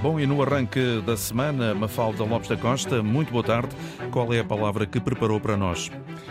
[0.00, 3.74] Bom, e no arranque da semana, Mafalda Lopes da Costa, muito boa tarde.
[4.12, 5.90] Qual é a palavra que preparou para nós?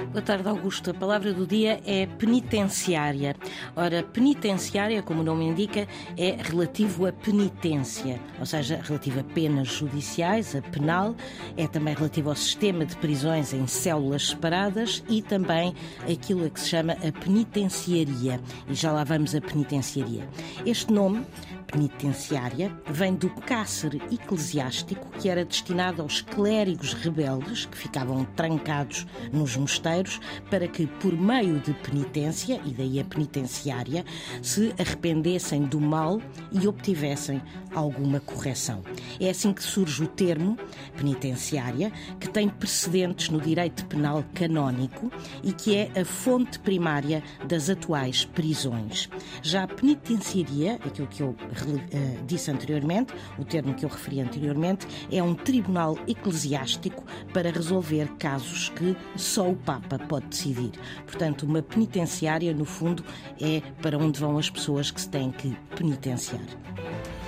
[0.09, 0.91] Boa tarde, Augusto.
[0.91, 3.35] A palavra do dia é penitenciária.
[3.75, 5.85] Ora, penitenciária, como o nome indica,
[6.15, 11.13] é relativo à penitência, ou seja, relativo a penas judiciais, a penal,
[11.57, 15.75] é também relativo ao sistema de prisões em células separadas e também
[16.09, 18.39] aquilo a que se chama a penitenciaria.
[18.69, 20.25] E já lá vamos a penitenciaria.
[20.65, 21.25] Este nome
[21.67, 29.57] penitenciária vem do cárcere eclesiástico que era destinado aos clérigos rebeldes que ficavam trancados nos
[29.57, 34.05] mosteiros para que, por meio de penitência, e daí a penitenciária,
[34.43, 37.41] se arrependessem do mal e obtivessem
[37.73, 38.83] alguma correção.
[39.19, 40.55] É assim que surge o termo
[40.95, 45.11] penitenciária, que tem precedentes no direito penal canónico
[45.43, 49.09] e que é a fonte primária das atuais prisões.
[49.41, 54.87] Já a penitenciaria, aquilo que eu uh, disse anteriormente, o termo que eu referi anteriormente,
[55.11, 60.71] é um tribunal eclesiástico para resolver casos que só o Papa pode decidir.
[61.05, 63.03] Portanto, uma penitenciária, no fundo,
[63.41, 66.45] é para onde vão as pessoas que se têm que penitenciar.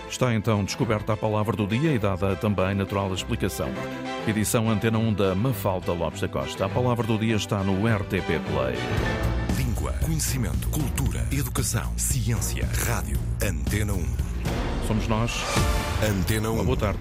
[0.09, 3.69] Está então descoberta a palavra do dia e dada também natural explicação.
[4.27, 6.65] Edição Antena 1 da Mafalda Lopes da Costa.
[6.65, 8.75] A palavra do dia está no RTP Play.
[9.55, 13.19] Língua, conhecimento, cultura, educação, ciência, rádio.
[13.41, 14.28] Antena 1.
[14.89, 15.31] Somos nós.
[16.01, 16.53] Antena 1.
[16.55, 16.97] Uma boa tarde.